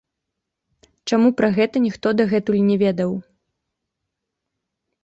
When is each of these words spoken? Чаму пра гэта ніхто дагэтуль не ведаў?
Чаму 1.09 1.29
пра 1.41 1.49
гэта 1.57 1.83
ніхто 1.85 2.07
дагэтуль 2.23 2.63
не 2.71 2.77
ведаў? 2.87 3.17